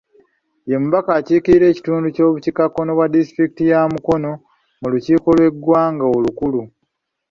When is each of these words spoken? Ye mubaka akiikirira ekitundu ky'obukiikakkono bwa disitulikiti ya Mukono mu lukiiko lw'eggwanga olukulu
Ye 0.69 0.75
mubaka 0.83 1.11
akiikirira 1.19 1.65
ekitundu 1.69 2.07
ky'obukiikakkono 2.15 2.91
bwa 2.93 3.07
disitulikiti 3.15 3.63
ya 3.71 3.79
Mukono 3.93 4.31
mu 4.81 4.87
lukiiko 4.91 5.27
lw'eggwanga 5.37 6.05
olukulu 6.15 6.61